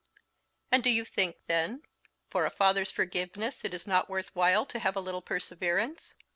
"And 0.71 0.81
do 0.83 0.89
you 0.89 1.05
think, 1.05 1.37
then, 1.45 1.83
for 2.31 2.43
a 2.43 2.49
father's 2.49 2.91
forgiveness 2.91 3.63
it 3.63 3.71
is 3.71 3.85
not 3.85 4.09
worth 4.09 4.35
while 4.35 4.65
to 4.65 4.79
have 4.79 4.95
a 4.95 4.99
little 4.99 5.21
perseverance?" 5.21 6.15